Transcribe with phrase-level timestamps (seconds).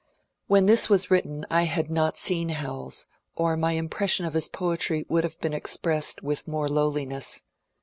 [0.47, 3.05] When this was written I had not seen Howells,
[3.35, 7.43] or my impression of his poetry would have been expressed with more lowliness.